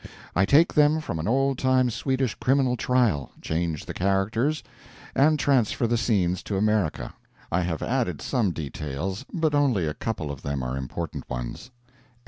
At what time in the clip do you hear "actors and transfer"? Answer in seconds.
4.03-5.85